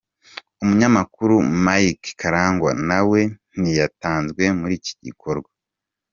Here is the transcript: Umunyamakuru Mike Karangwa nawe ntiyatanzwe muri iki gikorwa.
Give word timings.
Umunyamakuru 0.63 1.33
Mike 1.65 2.09
Karangwa 2.19 2.71
nawe 2.87 3.19
ntiyatanzwe 3.59 4.43
muri 4.59 4.73
iki 4.79 4.93
gikorwa. 5.05 5.49